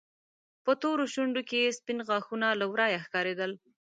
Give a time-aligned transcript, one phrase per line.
[0.63, 3.51] په تورو شونډو کې يې سپين غاښونه له ورايه ښکارېدل.